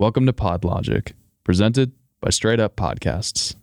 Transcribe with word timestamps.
Welcome 0.00 0.24
to 0.24 0.32
PodLogic, 0.32 1.12
presented 1.44 1.92
by 2.22 2.30
Straight 2.30 2.58
Up 2.58 2.74
Podcasts. 2.74 3.54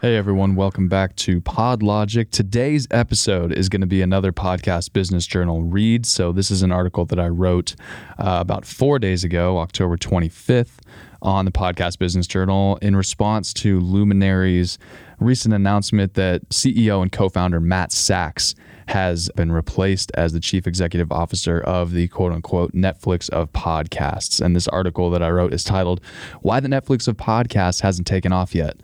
Hey 0.00 0.16
everyone, 0.16 0.54
welcome 0.54 0.88
back 0.88 1.14
to 1.16 1.42
PodLogic. 1.42 2.30
Today's 2.30 2.88
episode 2.90 3.52
is 3.52 3.68
going 3.68 3.82
to 3.82 3.86
be 3.86 4.00
another 4.00 4.32
podcast 4.32 4.94
business 4.94 5.26
journal 5.26 5.62
read. 5.62 6.06
So, 6.06 6.32
this 6.32 6.50
is 6.50 6.62
an 6.62 6.72
article 6.72 7.04
that 7.04 7.20
I 7.20 7.28
wrote 7.28 7.74
uh, 8.18 8.38
about 8.40 8.64
four 8.64 8.98
days 8.98 9.24
ago, 9.24 9.58
October 9.58 9.98
25th, 9.98 10.78
on 11.20 11.44
the 11.44 11.50
Podcast 11.50 11.98
Business 11.98 12.26
Journal 12.26 12.78
in 12.80 12.96
response 12.96 13.52
to 13.52 13.78
Luminary's 13.78 14.78
recent 15.18 15.52
announcement 15.52 16.14
that 16.14 16.48
CEO 16.48 17.02
and 17.02 17.12
co 17.12 17.28
founder 17.28 17.60
Matt 17.60 17.92
Sacks 17.92 18.54
has 18.88 19.30
been 19.36 19.52
replaced 19.52 20.10
as 20.14 20.32
the 20.32 20.40
chief 20.40 20.66
executive 20.66 21.12
officer 21.12 21.60
of 21.60 21.92
the 21.92 22.08
quote 22.08 22.32
unquote 22.32 22.72
Netflix 22.72 23.28
of 23.28 23.52
podcasts. 23.52 24.40
And 24.40 24.56
this 24.56 24.66
article 24.68 25.10
that 25.10 25.22
I 25.22 25.28
wrote 25.28 25.52
is 25.52 25.62
titled, 25.62 26.00
Why 26.40 26.58
the 26.58 26.68
Netflix 26.68 27.06
of 27.06 27.18
Podcasts 27.18 27.82
Hasn't 27.82 28.06
Taken 28.06 28.32
Off 28.32 28.54
Yet. 28.54 28.80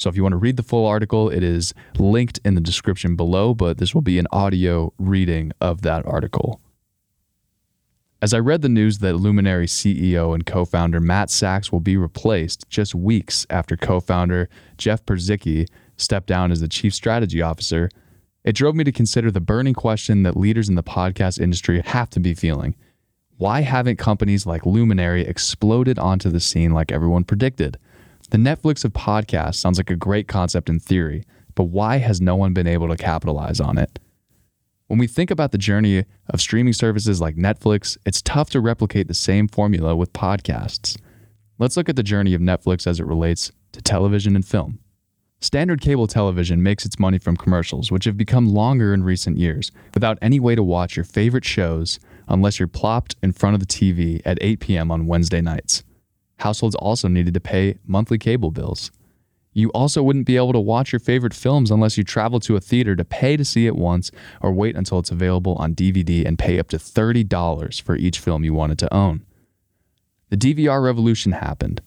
So 0.00 0.08
if 0.08 0.16
you 0.16 0.22
want 0.22 0.32
to 0.32 0.38
read 0.38 0.56
the 0.56 0.62
full 0.62 0.86
article, 0.86 1.28
it 1.28 1.42
is 1.42 1.74
linked 1.98 2.40
in 2.42 2.54
the 2.54 2.60
description 2.62 3.16
below, 3.16 3.52
but 3.52 3.76
this 3.76 3.94
will 3.94 4.00
be 4.00 4.18
an 4.18 4.26
audio 4.32 4.94
reading 4.98 5.52
of 5.60 5.82
that 5.82 6.06
article. 6.06 6.58
As 8.22 8.32
I 8.32 8.38
read 8.38 8.62
the 8.62 8.70
news 8.70 9.00
that 9.00 9.16
Luminary 9.16 9.66
CEO 9.66 10.32
and 10.32 10.46
co 10.46 10.64
founder 10.64 11.00
Matt 11.00 11.28
Sacks 11.28 11.70
will 11.70 11.80
be 11.80 11.98
replaced 11.98 12.66
just 12.70 12.94
weeks 12.94 13.46
after 13.50 13.76
co 13.76 14.00
founder 14.00 14.48
Jeff 14.78 15.04
Perzicki 15.04 15.68
stepped 15.98 16.28
down 16.28 16.50
as 16.50 16.60
the 16.60 16.68
chief 16.68 16.94
strategy 16.94 17.42
officer, 17.42 17.90
it 18.42 18.54
drove 18.54 18.74
me 18.74 18.84
to 18.84 18.92
consider 18.92 19.30
the 19.30 19.38
burning 19.38 19.74
question 19.74 20.22
that 20.22 20.34
leaders 20.34 20.70
in 20.70 20.76
the 20.76 20.82
podcast 20.82 21.38
industry 21.38 21.82
have 21.84 22.08
to 22.10 22.20
be 22.20 22.32
feeling. 22.32 22.74
Why 23.36 23.60
haven't 23.60 23.96
companies 23.96 24.46
like 24.46 24.64
Luminary 24.64 25.26
exploded 25.26 25.98
onto 25.98 26.30
the 26.30 26.40
scene 26.40 26.72
like 26.72 26.90
everyone 26.90 27.24
predicted? 27.24 27.76
The 28.30 28.38
Netflix 28.38 28.84
of 28.84 28.92
podcasts 28.92 29.56
sounds 29.56 29.76
like 29.76 29.90
a 29.90 29.96
great 29.96 30.28
concept 30.28 30.68
in 30.68 30.78
theory, 30.78 31.24
but 31.56 31.64
why 31.64 31.98
has 31.98 32.20
no 32.20 32.36
one 32.36 32.54
been 32.54 32.68
able 32.68 32.86
to 32.86 32.96
capitalize 32.96 33.58
on 33.60 33.76
it? 33.76 33.98
When 34.86 35.00
we 35.00 35.08
think 35.08 35.32
about 35.32 35.50
the 35.50 35.58
journey 35.58 36.04
of 36.28 36.40
streaming 36.40 36.72
services 36.72 37.20
like 37.20 37.34
Netflix, 37.34 37.96
it's 38.06 38.22
tough 38.22 38.50
to 38.50 38.60
replicate 38.60 39.08
the 39.08 39.14
same 39.14 39.48
formula 39.48 39.96
with 39.96 40.12
podcasts. 40.12 40.96
Let's 41.58 41.76
look 41.76 41.88
at 41.88 41.96
the 41.96 42.04
journey 42.04 42.32
of 42.32 42.40
Netflix 42.40 42.86
as 42.86 43.00
it 43.00 43.06
relates 43.06 43.50
to 43.72 43.82
television 43.82 44.36
and 44.36 44.46
film. 44.46 44.78
Standard 45.40 45.80
cable 45.80 46.06
television 46.06 46.62
makes 46.62 46.86
its 46.86 47.00
money 47.00 47.18
from 47.18 47.36
commercials, 47.36 47.90
which 47.90 48.04
have 48.04 48.16
become 48.16 48.54
longer 48.54 48.94
in 48.94 49.02
recent 49.02 49.38
years, 49.38 49.72
without 49.92 50.18
any 50.22 50.38
way 50.38 50.54
to 50.54 50.62
watch 50.62 50.94
your 50.94 51.04
favorite 51.04 51.44
shows 51.44 51.98
unless 52.28 52.60
you're 52.60 52.68
plopped 52.68 53.16
in 53.24 53.32
front 53.32 53.54
of 53.54 53.60
the 53.60 53.66
TV 53.66 54.22
at 54.24 54.38
8 54.40 54.60
p.m. 54.60 54.92
on 54.92 55.08
Wednesday 55.08 55.40
nights. 55.40 55.82
Households 56.40 56.74
also 56.74 57.08
needed 57.08 57.34
to 57.34 57.40
pay 57.40 57.78
monthly 57.86 58.18
cable 58.18 58.50
bills. 58.50 58.90
You 59.52 59.70
also 59.70 60.02
wouldn't 60.02 60.26
be 60.26 60.36
able 60.36 60.52
to 60.52 60.60
watch 60.60 60.92
your 60.92 61.00
favorite 61.00 61.34
films 61.34 61.70
unless 61.70 61.98
you 61.98 62.04
traveled 62.04 62.42
to 62.42 62.56
a 62.56 62.60
theater 62.60 62.94
to 62.94 63.04
pay 63.04 63.36
to 63.36 63.44
see 63.44 63.66
it 63.66 63.76
once 63.76 64.10
or 64.40 64.52
wait 64.52 64.76
until 64.76 64.98
it's 64.98 65.10
available 65.10 65.56
on 65.56 65.74
DVD 65.74 66.24
and 66.24 66.38
pay 66.38 66.58
up 66.58 66.68
to 66.68 66.76
$30 66.76 67.82
for 67.82 67.96
each 67.96 68.18
film 68.18 68.44
you 68.44 68.54
wanted 68.54 68.78
to 68.78 68.94
own. 68.94 69.24
The 70.28 70.36
DVR 70.36 70.82
revolution 70.82 71.32
happened 71.32 71.82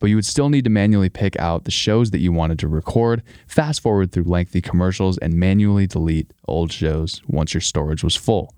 but 0.00 0.08
you 0.08 0.16
would 0.16 0.24
still 0.24 0.48
need 0.48 0.64
to 0.64 0.70
manually 0.70 1.10
pick 1.10 1.38
out 1.38 1.64
the 1.64 1.70
shows 1.70 2.10
that 2.10 2.20
you 2.20 2.32
wanted 2.32 2.58
to 2.58 2.66
record, 2.66 3.22
fast 3.46 3.82
forward 3.82 4.10
through 4.10 4.24
lengthy 4.24 4.60
commercials, 4.60 5.18
and 5.18 5.34
manually 5.34 5.86
delete 5.86 6.32
old 6.48 6.72
shows 6.72 7.20
once 7.28 7.54
your 7.54 7.60
storage 7.60 8.02
was 8.02 8.16
full. 8.16 8.52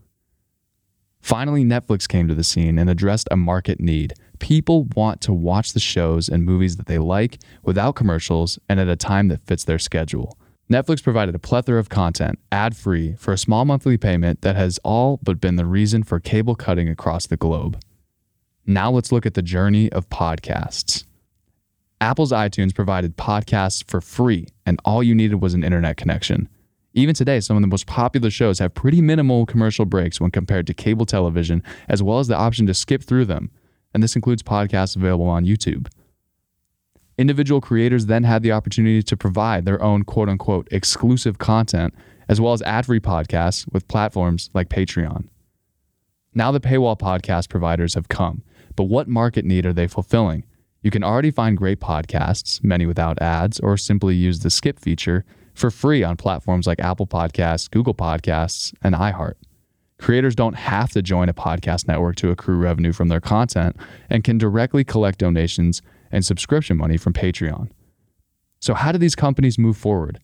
Finally, 1.21 1.65
Netflix 1.65 2.09
came 2.09 2.27
to 2.29 2.35
the 2.35 2.45
scene 2.45 2.79
and 2.79 2.89
addressed 2.89 3.29
a 3.31 3.37
market 3.37 3.81
need. 3.81 4.15
People 4.43 4.89
want 4.97 5.21
to 5.21 5.33
watch 5.33 5.73
the 5.73 5.79
shows 5.79 6.29
and 6.29 6.45
movies 6.45 6.77
that 6.77 6.87
they 6.87 6.99
like 6.99 7.39
without 7.63 7.95
commercials 7.95 8.59
and 8.69 8.81
at 8.81 8.89
a 8.89 8.97
time 8.97 9.29
that 9.29 9.47
fits 9.47 9.63
their 9.63 9.79
schedule. 9.79 10.37
Netflix 10.69 11.01
provided 11.01 11.37
a 11.37 11.39
plethora 11.39 11.79
of 11.79 11.89
content, 11.89 12.41
ad 12.51 12.77
free, 12.77 13.15
for 13.15 13.33
a 13.33 13.39
small 13.39 13.65
monthly 13.65 13.97
payment 13.97 14.41
that 14.41 14.57
has 14.57 14.81
all 14.83 15.21
but 15.23 15.41
been 15.41 15.55
the 15.55 15.65
reason 15.65 16.03
for 16.03 16.19
cable 16.19 16.57
cutting 16.57 16.89
across 16.89 17.29
the 17.29 17.37
globe. 17.37 17.81
Now 18.67 18.91
let's 18.91 19.13
look 19.13 19.27
at 19.27 19.35
the 19.35 19.43
journey 19.43 19.93
of 19.93 20.09
podcasts. 20.09 21.05
Apple's 22.01 22.33
iTunes 22.33 22.75
provided 22.75 23.17
podcasts 23.17 23.89
for 23.89 24.01
free, 24.01 24.49
and 24.67 24.81
all 24.85 25.05
you 25.05 25.15
needed 25.15 25.41
was 25.41 25.55
an 25.55 25.63
internet 25.63 25.97
connection. 25.97 26.49
Even 26.95 27.15
today, 27.15 27.39
some 27.39 27.57
of 27.57 27.63
the 27.63 27.69
most 27.69 27.87
popular 27.87 28.29
shows 28.29 28.59
have 28.59 28.75
pretty 28.75 29.01
minimal 29.01 29.47
commercial 29.47 29.85
breaks 29.85 30.21
when 30.21 30.33
compared 30.33 30.67
to 30.67 30.75
cable 30.75 31.07
television, 31.07 31.63
as 31.89 32.03
well 32.03 32.19
as 32.19 32.27
the 32.27 32.37
option 32.37 32.67
to 32.67 32.75
skip 32.75 33.05
through 33.05 33.27
them, 33.27 33.49
and 33.95 34.03
this 34.03 34.17
includes 34.17 34.43
podcasts 34.43 34.97
available 34.97 35.27
on 35.29 35.45
YouTube. 35.45 35.89
Individual 37.19 37.61
creators 37.61 38.07
then 38.07 38.25
had 38.25 38.43
the 38.43 38.53
opportunity 38.53 39.03
to 39.03 39.17
provide 39.17 39.65
their 39.65 39.83
own 39.83 40.03
quote 40.03 40.29
unquote 40.29 40.69
exclusive 40.71 41.39
content, 41.39 41.95
as 42.29 42.41
well 42.41 42.53
as 42.53 42.63
ad 42.63 42.87
free 42.87 43.01
podcasts 43.01 43.71
with 43.73 43.89
platforms 43.89 44.51
like 44.55 44.69
Patreon. 44.69 45.29
Now 46.35 46.51
the 46.51 46.61
paywall 46.61 46.99
podcast 46.99 47.51
providers 47.51 47.95
have 47.95 48.09
come, 48.09 48.43
but 48.75 48.85
what 48.85 49.09
market 49.09 49.45
need 49.45 49.67
are 49.67 49.73
they 49.73 49.87
fulfilling? 49.87 50.45
You 50.83 50.91
can 50.91 51.05
already 51.05 51.31
find 51.31 51.57
great 51.57 51.79
podcasts, 51.79 52.65
many 52.65 52.87
without 52.87 53.21
ads, 53.21 53.61
or 53.61 53.77
simply 53.77 54.17
use 54.17 54.41
the 54.41 54.51
skip 54.51 54.81
feature 54.81 55.25
for 55.55 55.71
free 55.71 56.03
on 56.03 56.17
platforms 56.17 56.67
like 56.67 56.81
Apple 56.81 57.07
Podcasts, 57.07 57.71
Google 57.71 57.95
Podcasts, 57.95 58.75
and 58.83 58.95
iHeart. 58.95 59.35
Creators 60.03 60.35
don't 60.35 60.55
have 60.55 60.91
to 60.91 61.01
join 61.01 61.29
a 61.29 61.33
podcast 61.33 61.87
network 61.87 62.17
to 62.17 62.31
accrue 62.31 62.57
revenue 62.57 62.93
from 62.93 63.07
their 63.07 63.21
content 63.21 63.77
and 64.11 64.25
can 64.25 64.37
directly 64.37 64.83
collect 64.83 65.21
donations 65.21 65.81
and 66.11 66.25
subscription 66.25 66.77
money 66.77 66.97
from 66.97 67.13
Patreon. 67.13 67.71
So, 68.59 68.75
how 68.75 68.91
do 68.91 68.99
these 68.99 69.15
companies 69.15 69.61
move 69.61 69.77
forward? 69.77 70.19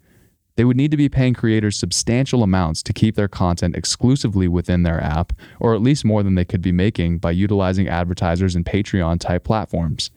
They 0.56 0.64
would 0.64 0.76
need 0.76 0.90
to 0.90 0.96
be 0.96 1.08
paying 1.08 1.32
creators 1.32 1.78
substantial 1.78 2.42
amounts 2.42 2.82
to 2.82 2.92
keep 2.92 3.14
their 3.14 3.28
content 3.28 3.76
exclusively 3.76 4.48
within 4.48 4.82
their 4.82 5.00
app, 5.00 5.32
or 5.60 5.76
at 5.76 5.80
least 5.80 6.04
more 6.04 6.24
than 6.24 6.34
they 6.34 6.44
could 6.44 6.60
be 6.60 6.72
making 6.72 7.18
by 7.18 7.30
utilizing 7.30 7.86
advertisers 7.86 8.56
and 8.56 8.66
Patreon 8.66 9.20
type 9.20 9.44
platforms. 9.44 10.10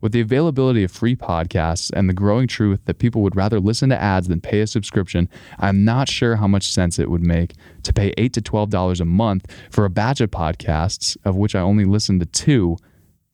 With 0.00 0.12
the 0.12 0.20
availability 0.20 0.84
of 0.84 0.92
free 0.92 1.16
podcasts 1.16 1.90
and 1.90 2.08
the 2.08 2.14
growing 2.14 2.46
truth 2.46 2.80
that 2.84 2.98
people 2.98 3.22
would 3.22 3.34
rather 3.34 3.58
listen 3.58 3.88
to 3.88 4.00
ads 4.00 4.28
than 4.28 4.42
pay 4.42 4.60
a 4.60 4.66
subscription, 4.66 5.28
I'm 5.58 5.86
not 5.86 6.08
sure 6.08 6.36
how 6.36 6.46
much 6.46 6.70
sense 6.70 6.98
it 6.98 7.10
would 7.10 7.22
make 7.22 7.54
to 7.82 7.94
pay 7.94 8.12
8 8.18 8.32
to 8.34 8.42
$12 8.42 9.00
a 9.00 9.04
month 9.06 9.50
for 9.70 9.86
a 9.86 9.90
batch 9.90 10.20
of 10.20 10.30
podcasts, 10.30 11.16
of 11.24 11.36
which 11.36 11.54
I 11.54 11.60
only 11.60 11.86
listen 11.86 12.18
to 12.20 12.26
two, 12.26 12.76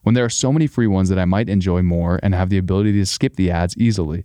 when 0.03 0.15
there 0.15 0.25
are 0.25 0.31
so 0.31 0.53
many 0.53 0.69
free 0.69 0.87
ones 0.87 1.09
that 1.09 1.19
I 1.19 1.25
might 1.25 1.49
enjoy 1.49 1.83
more 1.83 2.21
and 2.23 2.35
have 2.35 2.49
the 2.49 2.59
ability 2.59 2.93
to 2.93 3.07
skip 3.07 3.35
the 3.35 3.51
ads 3.51 3.77
easily. 3.77 4.25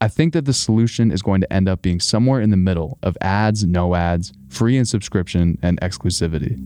I 0.00 0.08
think 0.08 0.32
that 0.32 0.46
the 0.46 0.54
solution 0.54 1.10
is 1.10 1.20
going 1.20 1.42
to 1.42 1.52
end 1.52 1.68
up 1.68 1.82
being 1.82 2.00
somewhere 2.00 2.40
in 2.40 2.50
the 2.50 2.56
middle 2.56 2.98
of 3.02 3.18
ads, 3.20 3.66
no 3.66 3.94
ads, 3.94 4.32
free 4.48 4.78
and 4.78 4.88
subscription, 4.88 5.58
and 5.62 5.78
exclusivity. 5.82 6.58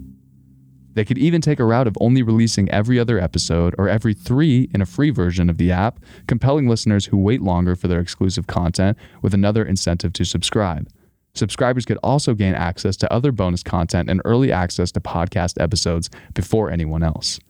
They 0.95 1.05
could 1.05 1.19
even 1.19 1.41
take 1.41 1.61
a 1.61 1.65
route 1.65 1.87
of 1.87 1.97
only 2.01 2.23
releasing 2.23 2.71
every 2.71 2.99
other 2.99 3.19
episode 3.19 3.75
or 3.79 3.89
every 3.89 4.15
three 4.15 4.71
in 4.73 4.81
a 4.81 4.87
free 4.87 5.11
version 5.11 5.51
of 5.51 5.59
the 5.59 5.71
app, 5.71 6.01
compelling 6.27 6.69
listeners 6.69 7.07
who 7.07 7.19
wait 7.19 7.43
longer 7.43 7.77
for 7.77 7.89
their 7.89 8.01
exclusive 8.01 8.47
content 8.47 8.97
with 9.21 9.35
another 9.35 9.65
incentive 9.65 10.13
to 10.15 10.25
subscribe. 10.25 10.89
Subscribers 11.35 11.85
could 11.85 11.99
also 12.03 12.33
gain 12.33 12.55
access 12.55 12.97
to 12.97 13.13
other 13.13 13.33
bonus 13.33 13.65
content 13.65 14.09
and 14.09 14.23
early 14.25 14.53
access 14.53 14.93
to 14.93 15.01
podcast 15.01 15.61
episodes 15.61 16.09
before 16.33 16.71
anyone 16.71 17.03
else. 17.03 17.41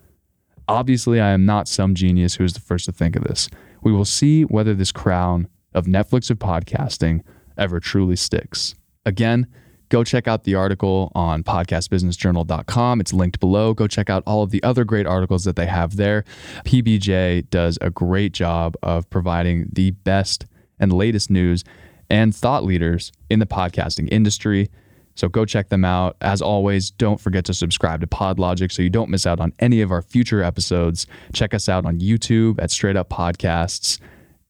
Obviously, 0.67 1.21
I 1.21 1.31
am 1.31 1.45
not 1.45 1.69
some 1.69 1.95
genius 1.95 2.37
who 2.37 2.45
is 2.45 2.55
the 2.55 2.61
first 2.61 2.87
to 2.87 2.93
think 2.93 3.15
of 3.15 3.25
this. 3.25 3.49
We 3.83 3.93
will 3.93 4.07
see 4.07 4.45
whether 4.45 4.73
this 4.73 4.93
crown 4.93 5.49
of 5.75 5.85
Netflix 5.85 6.31
of 6.31 6.39
podcasting 6.39 7.21
ever 7.59 7.79
truly 7.79 8.17
sticks. 8.17 8.75
Again, 9.05 9.47
Go 9.95 10.03
check 10.03 10.27
out 10.27 10.43
the 10.43 10.57
article 10.57 11.13
on 11.15 11.45
podcastbusinessjournal.com. 11.45 13.01
It's 13.01 13.13
linked 13.13 13.39
below. 13.39 13.75
Go 13.75 13.87
check 13.87 14.11
out 14.11 14.25
all 14.27 14.43
of 14.43 14.51
the 14.51 14.61
other 14.65 14.83
great 14.83 15.07
articles 15.07 15.45
that 15.45 15.55
they 15.55 15.67
have 15.67 15.95
there. 15.95 16.25
PBJ 16.65 17.49
does 17.51 17.79
a 17.81 17.91
great 17.91 18.33
job 18.33 18.75
of 18.83 19.09
providing 19.09 19.69
the 19.73 19.93
best 19.93 20.47
and 20.81 20.93
latest 20.93 21.31
news 21.31 21.63
and 22.11 22.35
thought 22.35 22.65
leaders 22.65 23.13
in 23.31 23.39
the 23.39 23.47
podcasting 23.47 24.09
industry. 24.11 24.69
So 25.15 25.29
go 25.29 25.45
check 25.45 25.69
them 25.69 25.85
out. 25.85 26.17
As 26.21 26.43
always, 26.43 26.91
don't 26.91 27.21
forget 27.21 27.45
to 27.45 27.55
subscribe 27.55 28.01
to 28.01 28.09
PodLogic 28.09 28.73
so 28.73 28.83
you 28.83 28.91
don't 28.91 29.11
miss 29.11 29.27
out 29.27 29.39
on 29.39 29.53
any 29.61 29.81
of 29.81 29.93
our 29.93 30.03
future 30.03 30.43
episodes. 30.43 31.07
Check 31.33 31.55
us 31.55 31.69
out 31.69 31.87
on 31.87 32.01
YouTube 32.01 32.61
at 32.61 32.73
Straight 32.73 32.97
Up 32.97 33.11
Podcasts. 33.11 34.01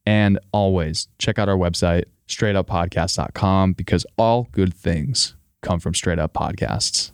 And 0.06 0.38
always 0.52 1.08
check 1.18 1.38
out 1.38 1.50
our 1.50 1.56
website, 1.56 2.04
straightuppodcast.com, 2.28 3.72
because 3.72 4.06
all 4.16 4.48
good 4.52 4.74
things 4.74 5.34
come 5.62 5.80
from 5.80 5.94
straight 5.94 6.18
up 6.18 6.34
podcasts. 6.34 7.12